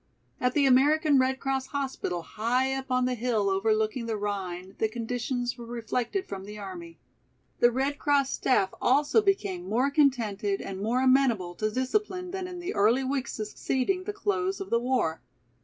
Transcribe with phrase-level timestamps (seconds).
[0.39, 4.89] At the American Red Cross hospital high up on the hill overlooking the Rhine the
[4.89, 6.97] conditions were reflected from the army.
[7.59, 12.57] The Red Cross staff also became more contented and more amenable to discipline than in
[12.59, 15.21] the early weeks succeeding the close of the war.